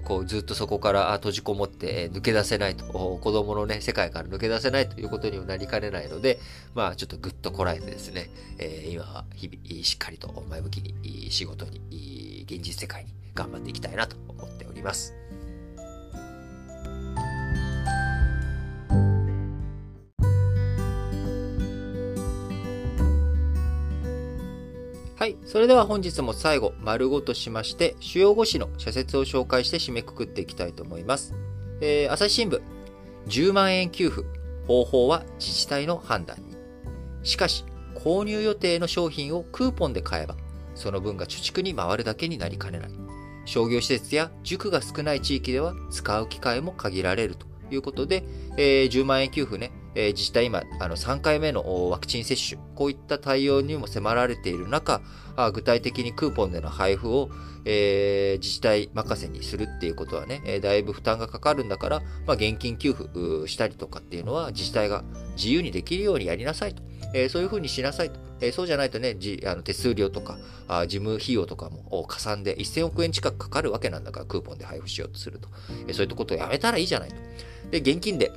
[0.06, 6.40] こうずっとそこから閉じこもって抜け出せないと、子供のね、世界から抜け出せないということにもなりかねないので、
[6.76, 15.14] まあちょっとぐっとこらえてですね、えー、今は日々しっかりと前向きに仕事に、現実世界に頑張っていきたいなと思っております。
[25.20, 25.36] はい。
[25.44, 31.34] それでは本日も最後、丸ごとしまして、主要5紙の社説を紹介して締めくくっていきたいと思います。
[31.82, 32.62] えー、朝日新聞、
[33.28, 34.24] 10万円給付、
[34.66, 36.56] 方法は自治体の判断に。
[37.24, 40.38] しかし、購入予定の商品をクーポンで買えば、
[40.74, 42.90] その分が貯蓄に回るだけになりかねない。
[43.44, 48.24] 商業施設や塾が少ない地域では使う機会も限られるということで、
[48.56, 55.02] えー、10万円給付ね、自治体今、あの3回目のワクチン接種、こういった対応にも迫られている中、
[55.54, 57.30] 具体的にクーポンでの配布を、
[57.66, 63.10] えー、自治体任せにするっていうことはね、だいぶ負担がかかるんだから、まあ、現金給付
[63.48, 65.04] したりとかっていうのは自治体が
[65.36, 68.20] 自由にできるようにやりなさいとえー、そういうふうにしなさいと。
[68.42, 75.50] え、そうじゃないとね、じあの手数料とかあ、事務費用とかもかさんで1000億円近くかかるわけなんだから、クーポンで配布しようとすると。
[75.88, 77.16] え、そういったことをやめたらいいじゃないと。
[77.72, 78.32] で、現金で、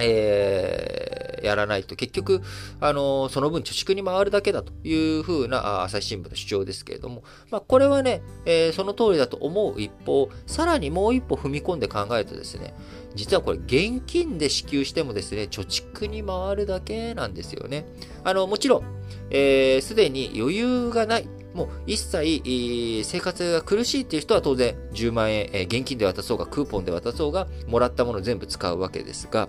[0.00, 2.42] えー、やらないと結局、
[2.80, 12.74] あのー、その分貯蓄に回るだけだというふうな朝日新聞の主張ですけれども、まあ、これはね、えー、その通りだと思う一方、さらにもう一歩踏み込んで考えるとですね、
[13.14, 17.86] 実はこれ現金で支給してもですね、貯蓄に回るだけなんですよね。
[18.24, 18.84] あの、もちろん、
[19.30, 29.48] えー、すでに余裕がない、もう一切、生活が苦しいっていう人は当然10万円、現金で渡そうがクーポンで渡そうがもらったもの全部使うわけですが、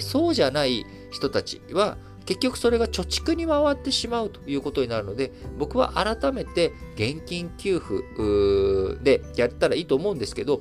[0.00, 8.04] そうじゃない人たちは結局それが貯蓄に回ってしまうということになるので、僕は改めて現金給付
[9.02, 10.60] でやったらいいと思うんですけど、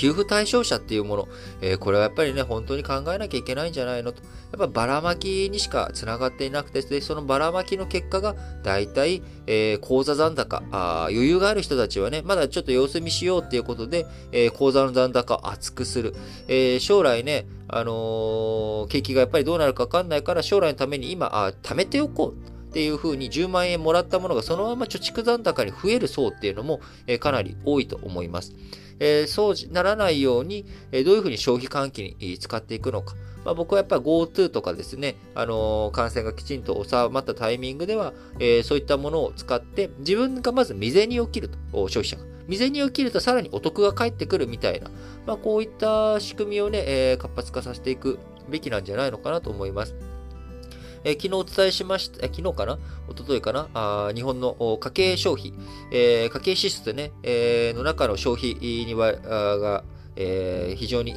[0.00, 1.28] 給付対象者っていうもの、
[1.60, 4.22] えー、これはやっぱりね、本当に考えなきゃいけないんじゃないのと。
[4.22, 16.14] やっぱばらまきにしか繋がっていなくて、で、そのばらまきの結果が、大体、えー、口座残高あ、余裕がある人たちはね、まだちょっと様子見しようっていうことで、えー、口座の残高を厚くする。
[16.48, 22.50] えー、将来ね、あの景気がやっぱりどうなるかわかんないから、将来のために今、あ、貯めておこう。
[22.70, 26.80] っていう風に10万円もらったものがそのまま貯蓄残高に増える層っていうのも、
[27.18, 28.54] かなり多いと思います。
[29.00, 33.16] えー、そうならないように、えどういうふうに消費喚起に使っていくのか。
[33.44, 41.56] まあ、僕はやっぱり GoTo とかですね、あのー、感染がきちんと収まったタイミングでは、えー、そういったものを使って、自分がまず未然に起きると、
[41.88, 42.24] 消費者が。
[42.50, 44.90] 未然に起きるとさらにお得が返ってくるみたいな、
[45.24, 49.94] まあ、こういった仕組みをね、えー、活発化させていくべきなんじゃないのかなと思います。
[51.04, 52.78] えー、昨日お伝えしました、えー、昨日かな？
[53.08, 53.68] 一昨日かな？
[53.74, 55.52] あ日本の家計消費、
[55.92, 59.84] えー、家計支出ね、えー、の中の消費には、あが、
[60.22, 61.14] えー、非常に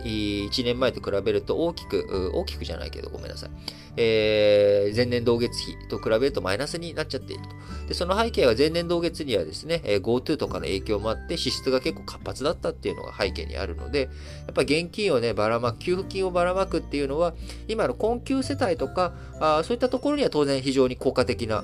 [0.49, 3.49] 1年前と比べると大きく、大きくじゃないけどごめんなさい。
[3.97, 7.49] えー、前年同月比と比べるとマイナスになっちゃっていると。
[7.89, 14.07] で、その背景は前年同月にはですね、GoTo とかの影響もあって支出が結構活発だったっていうのが背景にあるので、や
[14.51, 17.33] っぱ現金をね、ばらまく、給付金をばらまくっていうのは、
[17.67, 21.63] 今の困窮世帯とか、あそういったところには当然非常に効果的な、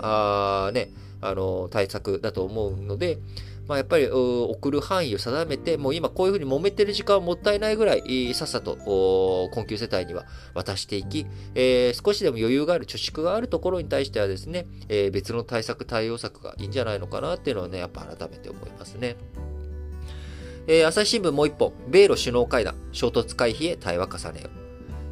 [0.68, 3.18] あね、あの、対策だと思うので、
[3.70, 8.78] まあ、やっぱり送る範囲を定めて、もう今こういうふうに揉めてる時間はもったいないぐらい、さっさと
[9.54, 19.18] 困窮世帯には渡していき、えー、少しでも余裕がある、貯蓄があるところに対してはですね、えー、別の対策、対応策がいいんじゃないのかなっていうのはね、やっぱ改めて思いますね。
[20.66, 24.50] えー、朝日新聞もう一本、米ロ首脳会談、衝突回避へ対話重ねよ。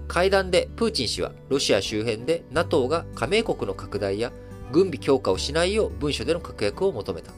[0.07, 4.31] 会談でプーチン氏はロシア周辺で NATO が加盟国の拡大や
[4.71, 7.31] 軍備強化をしないよう文書での確約を求めた。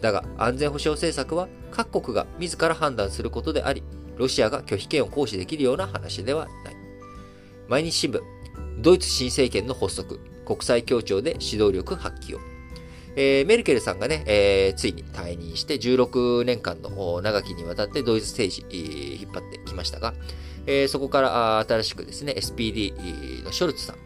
[0.00, 3.82] だが安全保障政策は各国が自ら判断することであり、
[4.16, 6.76] ロシアが拒否権を行使できるような話ではない。
[7.68, 8.20] 毎日新聞、
[8.80, 12.40] ドイツ新政権の発足、国際協調で指導力発揮を。
[13.16, 20.14] えー、メルケルさんがね、えー、ついに退任して16年間の長きにわたってドイツ政治、えー、引っ張ってきましたが、
[20.66, 23.96] えー、そこから新しくですね、SPD のショルツさん、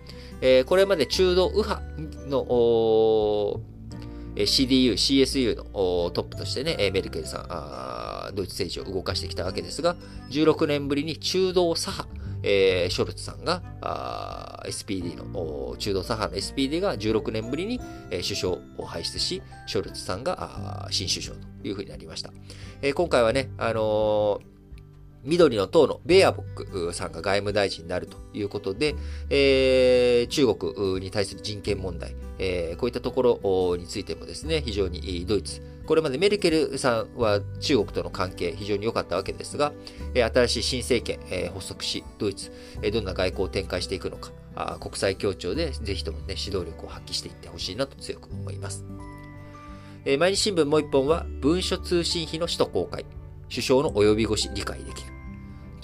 [0.40, 1.82] えー、これまで中道右派
[2.28, 3.60] の
[4.36, 9.96] CDU、CSU のトップとしてね、メルケルさん、ドイツ政治を動かしてきたわけですが、
[10.30, 13.62] 16年ぶりに中道左派、えー、ショルツさんが、
[14.66, 22.30] SPD の、中道左派の SPD が16年ぶりに、えー、首相を輩出し、ショルツさんが新首相というふうになりました。
[22.82, 24.53] えー、今回はね、あのー
[25.24, 28.94] 緑の党のベアボックさんが外務大臣になるということで、
[29.30, 39.72] えー、中国に対する人権問題、えー、こういったところについてもですね、非常にドイツ、これまでメルケルさんは中国との関係非常に良かったわけですが、
[40.14, 41.18] 新しい新政権、
[41.52, 42.52] 発足し、ドイツ、
[42.92, 48.84] どんな外交を展開していくのか、国際協調でぜひともね、指導力を発揮していってほしいなと強く思います。
[50.18, 53.06] 毎日新聞もう一本は、文書通信費の使途公開。
[53.48, 55.13] 首相の及び腰理解できる。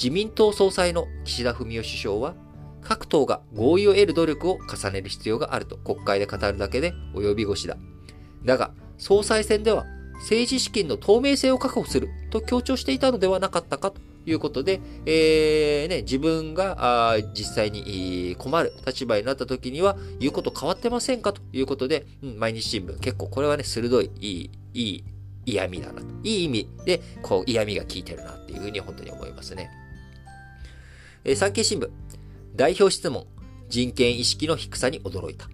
[0.03, 2.35] 自民党総裁の岸田文雄首相は、
[2.81, 7.77] 各党が合意を得る努力を重ねる必要があると国会で語るだけで及び腰だ。
[8.43, 9.85] だが、総裁選では
[10.21, 25.05] 政治資金の透明性を確保すると強調していたのではなかったかということで、えーね、自分が実際に困る立場になった時には言うこと変わってませんかということで、うん、毎日新聞結構これはね、鋭い、いい、いい
[25.44, 26.07] 嫌味だなと。
[26.23, 29.71] いい意味で、こう嫌味が効いてるなっていうふうに本当に思いますね。
[31.25, 31.90] えー、産経新聞、
[32.56, 33.27] 代表質問、
[33.68, 35.48] 人権意識の低さに驚いた。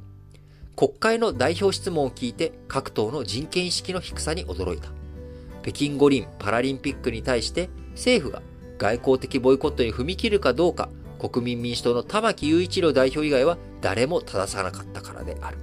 [0.77, 4.91] 国会の代表質問を聞いて各党の人権意識の低さに驚いた。
[5.63, 8.43] 北京五輪・パラリンピックに対して政府が
[8.79, 10.89] 外交的ボイコットに踏み切るかどうか
[11.19, 15.59] 国民民主党の玉木雄一郎代表以外は誰も正さなかったからである。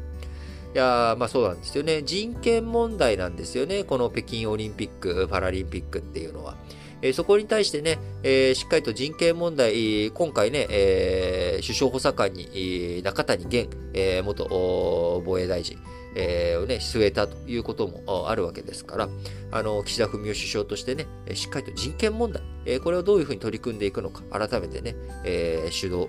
[0.74, 2.02] いやーまあそうなんですよね。
[2.02, 3.84] 人権問題なんですよね。
[3.84, 6.56] この北京オリンピック、パラリンピックっていうのは。
[7.04, 15.78] え、そこに対してね、え、しっかりと人権問題、今回ね、え、首相補佐官に、中谷元、え、元防衛大臣、
[16.16, 19.10] えー、をね、据えたということもあるわけですから、
[19.52, 24.96] あの、岸田文雄首相としてね、しっかりと人権問題、えー、これをどういうふうに取り組んでいくのか、改めてね、
[25.26, 26.08] えー、主導、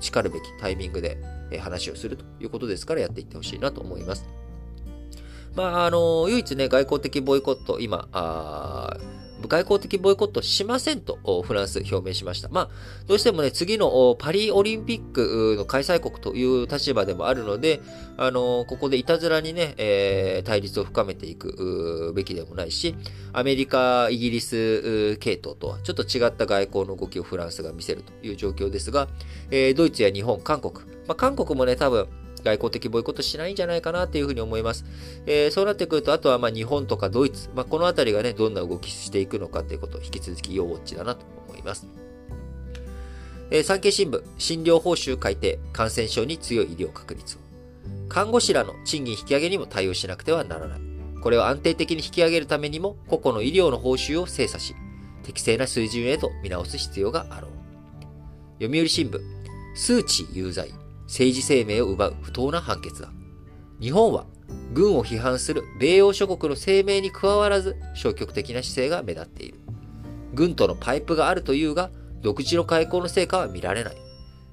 [0.00, 1.18] 誓るべきタイミングで、
[1.52, 4.24] え話をするということですからやっていってほしいなと思います。
[5.54, 8.96] まあ、あの、唯一ね、外交的ボイコット、今、あ
[9.48, 12.48] 外交的ボイコットしませんとフランス表明しました。
[12.48, 12.68] まあ、
[13.06, 17.80] どうしてもね、次のパリオリンピックの開催国という立場でもあるので、
[18.16, 22.94] あの、ここでいたずらにね、えー、対立を深めていくべきでもないし、
[23.32, 29.08] アメリカ、イギリス系統とはちょっと違った外交の動きをフランスが見せるという状況ですが、
[29.50, 30.74] えー、ドイツや日本、韓国、
[31.06, 32.08] まあ、韓国もね、多分、
[32.40, 34.84] 外交的ボイコットしないんじゃないかなというふうに思います。
[35.26, 41.86] えー、そうなってくると、あとはま日本とかドイツ、まあ、このあたりがね、どんな動きしていくのかということを引き続き要ウォッチだなと思います。
[43.50, 47.40] えー、産経新聞、診療報酬改定、感染症に強い医療確立を。
[48.08, 50.80] 看護師らの賃金引き上げにも対応しなくてはならない。
[51.22, 54.74] これを安定的に引き上げるためにも、個々の医療の報酬を精査し、
[55.22, 57.50] 適正な水準へと見直す必要があろう。
[58.62, 59.20] 読売新聞、
[59.74, 60.72] 数値有罪、
[61.10, 63.10] 政治生命を奪う不当な判決だ。
[63.80, 64.26] 日本は
[64.72, 69.58] 軍を批判する米欧諸国の声明に加わらず消極的な姿勢が目立っている。
[70.32, 71.90] 軍とのパイプがあるというが、
[72.22, 73.96] 独自の開口の成果は見られない。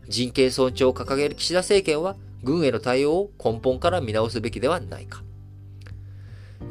[0.07, 5.21] 人権尊重を掲げる岸田政権は、軍への対応を根本から見直すべきではないか。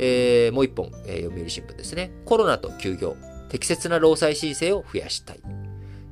[0.00, 2.10] えー、もう一本、えー、読売新聞ですね。
[2.24, 3.16] コロナと休業、
[3.50, 5.65] 適切な労災申請を増やしたい。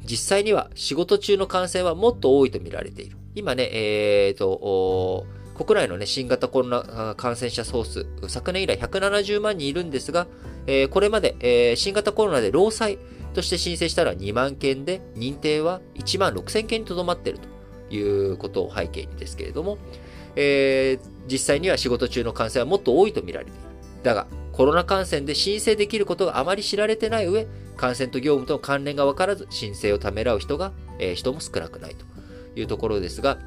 [0.04, 3.16] 実際には仕事中の感染はもっと多いと見られている。
[3.34, 10.26] 今ね、えっ、ー、と、国内のね、新型コロナ感染者総数、昨年以来170万人いるんですが、
[10.66, 12.98] えー、これまで、えー、新型コロナで労災
[13.34, 17.38] として申請したら2万件で、認定は1万6000件にとどまっている
[17.88, 19.78] ということを背景にですけれども、
[20.36, 23.60] えー、実際には仕事中の感染はもっと多いと見られている。
[24.02, 27.46] だが、コロナ感染で申請できることがあまり知られてない上、
[27.76, 32.14] 感染と業務との関連が分からず申請をためらう人が、えー、人も少なくないと。
[32.56, 33.38] いうところですが、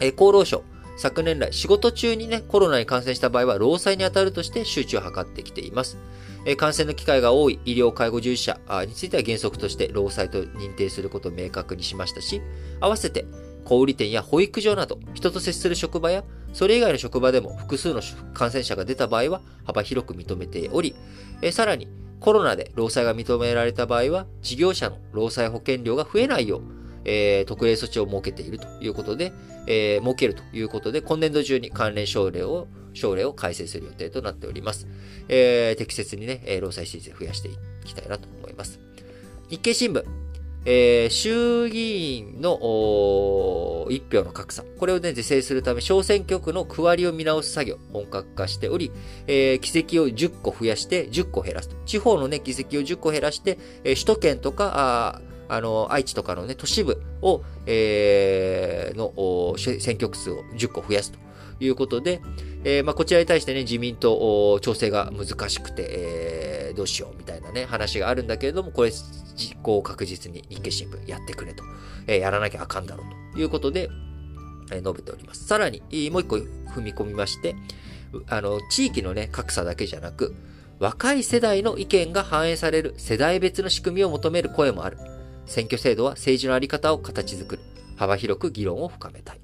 [0.00, 0.64] え厚労省、
[0.96, 5.98] 昨年来仕事中にね、コロナに感染した場合は労災に当たるとして周知を図ってきています。
[6.46, 12.42] え感染の機会が多い医療介護従事者については原則として労災と認定することを明確にしましたし、
[12.80, 13.24] 合わせて
[13.64, 18.02] 小売店や保育所など人と接する職場やそれ以外の職場でも複数の
[18.34, 20.94] 感染者が出た場合は幅広く認めており、
[21.40, 21.88] えさらに
[22.24, 26.62] コロナで労災が認められた場合は事業者の労災保険料が増えないよう
[27.04, 29.34] えー、特例措置を設けているということで、
[29.66, 34.88] えー、設けるということで、今年度中に関連省令を、省令を改正する予定となっております。
[35.28, 37.52] えー、適切にね、労災申請増やしてい
[37.84, 38.80] きたいなと思います。
[39.50, 40.02] 日経新聞、
[40.66, 44.62] えー、衆議院の一票の格差。
[44.62, 48.90] これをね、是正するため、小選挙区の区割りを見直す作業、本格化しており、
[49.26, 51.76] えー、議席を10個増やして10個減らすと。
[51.84, 61.18] 地方のね、議席を10個減らして、えー、首都圏とか、あの、愛知とかのね、都市部を、えー、の、選挙区数を10個増やすと
[61.60, 62.22] いうことで、
[62.64, 68.92] えー、まあ、こちらに対してね、自民党、調整が難しくて、えー、どうしようみたいなね、話があるんだけれども、これ、
[69.36, 71.64] 実行を確実に日経新聞やってくれと、
[72.06, 73.90] えー、やらなきゃあかんだろうということで、
[74.70, 75.44] えー、述べております。
[75.44, 75.80] さらに、
[76.10, 77.56] もう一個踏み込みまして、
[78.28, 80.34] あの、地域のね、格差だけじゃなく、
[80.78, 84.98] 若い世代の意見が反映される世代別の仕組みを求める声もある。
[85.46, 87.62] 選挙制度は政治のあり方を形作る。
[87.96, 89.40] 幅広く議論を深めたい。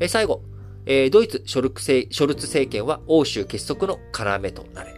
[0.00, 0.42] え最後、
[0.86, 4.94] えドイツショルクショルツ政権は欧州結束の要となれ。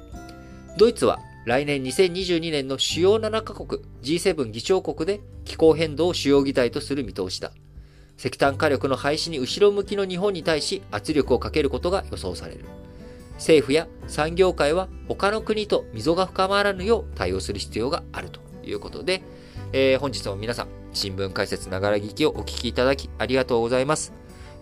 [0.79, 7.53] ドイツは来年2022年の主要7カ国 G7 議長国で気候変動を主要議題とする見通しだ。
[8.17, 12.65] 石炭火力の廃止に後ろ向きの日本に対し圧力をかけることが予想される。
[13.35, 19.23] 政府や産業界は他の国と溝が深まらぬよう対応する必要があるということで、
[19.73, 24.15] えー、本日も皆さん、新聞解説ながら聞きをお聞きいただきありがとうございます。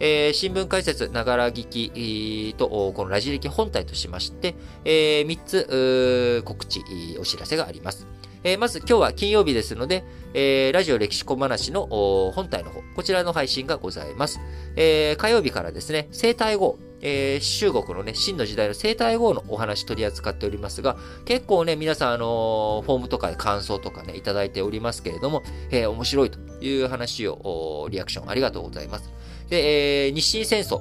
[0.04, 6.82] えー、新聞解説ながら聞きと、このラジ歴本体としまして、えー、3つ告知、
[7.20, 8.08] お知らせがあります。
[8.42, 10.02] えー、まず今日は金曜日ですので、
[10.34, 11.86] えー、ラジオ歴史小話の
[12.34, 14.40] 本体の方、こちらの配信がございます。
[14.74, 29.12] えー、火曜日からですね、生体号、えー、中国のね、真の時代の生体号のお話取り扱っておりますが、結構ね、皆さん、あの、フォームとかで感想とかね、いただいておりますけれども、えー、面白いという話を、リアクションありがとうございます。
[29.52, 30.80] で、えー、日清戦争。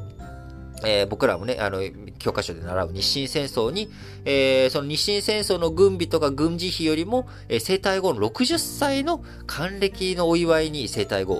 [0.83, 1.79] えー、僕らもね、あの、
[2.17, 3.89] 教科書で習う日清戦争に、
[4.25, 11.33] えー、その日清戦争の軍備とか軍事費よりも、えー、生体後の60歳の還暦のお祝いに生体後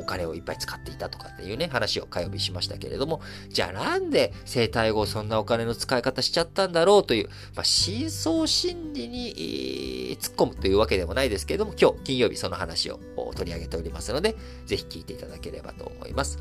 [0.00, 3.20] お金をいっぱい使っていたとかっていうね、話を火曜日しましたけれども、
[3.50, 12.98] じゃあなんで生体後そんなお金の使い方しちゃったんだろうという、まあ、真相心理に、突っ込むというわけでもないですけれども、今日金曜日その話を
[13.36, 14.34] 取り上げておりますので、
[14.66, 16.38] ぜひ聞いていただければと思います。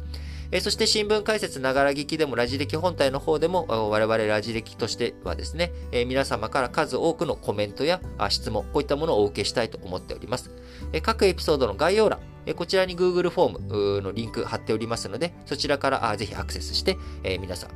[0.51, 10.51] えそして新聞解説ながら聞きでもラジ歴本体の方でも我々ラジ歴としてはですね、え皆様から数多くのコメントや質問、こういったものをお受けしたいと思っております。
[10.93, 12.19] え各エピソードの概要欄、
[12.55, 17.69] こちらに Google フォームのリンク貼っておりますので、そちらからぜひアクセスして、え皆さん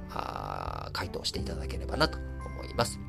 [0.94, 3.00] 回答していただければなと思います。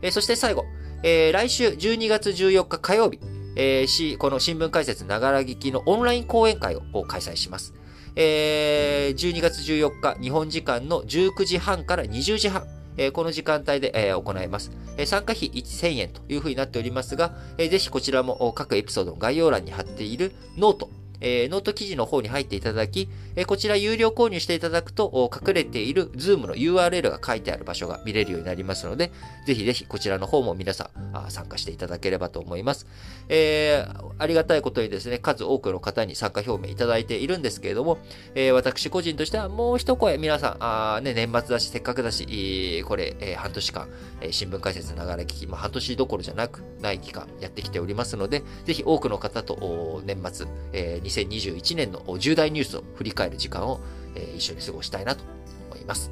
[0.00, 0.64] えそして最後、
[1.02, 3.18] え来週12月14日火曜日、
[3.56, 7.74] えー、この新聞解説ながら聞きのオンライン講演会を開催します。
[8.14, 14.70] えー、12月14日、日本時間の19時半から20時半、えー、この時間帯で、えー、行います。
[14.96, 20.90] えー、参加費1000円というふうになっておりますが、えー、ぜひこちらも各エピソードの概要欄に貼っているノート、
[21.22, 29.12] えー、ノート記事の方に入っていただき、えー、こちら有料購入していただくと、隠れている Zoom の URL が書いてある場所が見れるようになりますので、
[29.46, 32.86] ぜひぜひこちらの方も皆さん参加していただければと思います。
[33.28, 37.98] えー、ありがたいことにですね、数多くの方に参加表明いただいているんですけれども、
[38.34, 43.88] えー、私個人としてはもう一声皆さん、あね、年末だし、せっかくだし、これ、えー、半年間、
[44.20, 53.80] えー、新聞解説ながら聞き、まあ、半年どころじゃなく、ない期間やってきておりますので、ぜひ多くの方と年末、えー、2021年の重大ニュースを振り返る時間を、
[54.14, 55.24] えー、一緒に過ごしたいなと
[55.70, 56.10] 思います。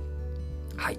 [0.77, 0.99] はい。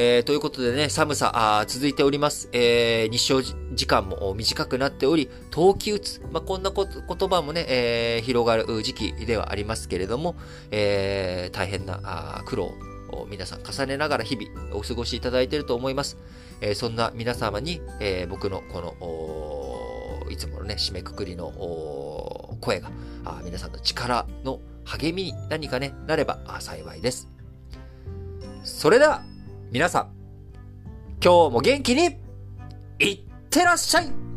[0.00, 2.48] えー、ということでね、寒さあ続いております。
[2.52, 6.22] えー、日照時間も短くなっており、冬季打つ。
[6.30, 10.36] まあ、こんなこ言葉もね、えー、広がる時期ではありますけれども、
[10.70, 12.74] えー、大変なあ苦労
[13.10, 16.16] を皆さん重ねながら日々お過ごしいただいていると思います。
[16.60, 18.94] えー、そんな皆様に、えー、僕のこの、
[20.30, 21.52] いつものね、締めくくりの
[22.60, 22.90] 声が
[23.24, 27.28] あ皆さんの力の励みに何かね、なれば幸いです。
[28.64, 29.22] それでは、
[29.70, 30.12] 皆さん、
[31.22, 32.16] 今日も元気に、
[33.00, 33.20] いっ
[33.50, 34.27] てらっしゃい